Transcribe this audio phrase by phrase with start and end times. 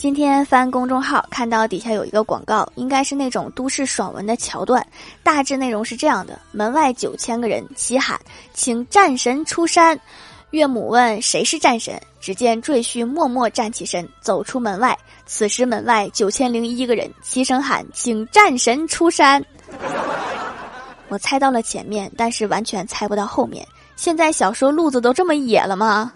[0.00, 4.84] 今天翻公众号看到底下有一个广告应该是那种都市爽文的桥段
[5.22, 6.40] 大致内容是这样的。
[6.52, 8.18] 门外九千个人齐喊
[8.54, 10.00] 请战神出山
[10.52, 19.44] 岳母问谁是战神只见赘婿默默站起身走出门外此时门外九千零一个人齐声喊请战神出山。
[21.08, 23.66] 我猜到了前面但是完全猜不到后面。
[23.96, 26.10] 现在小说路子都这么野了吗？